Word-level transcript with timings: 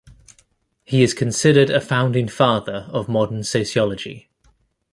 He 0.83 1.03
is 1.03 1.13
considered 1.13 1.69
a 1.69 1.79
founding 1.79 2.27
father 2.27 2.89
of 2.91 3.07
modern 3.07 3.43
sociology. 3.43 4.31